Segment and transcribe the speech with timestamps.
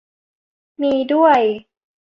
[0.81, 1.39] มี ด้วย